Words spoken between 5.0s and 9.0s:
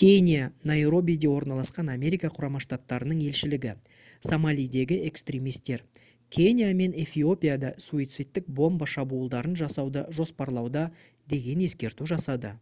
экстремистер» кения мен эфиопияда суицидтік бомба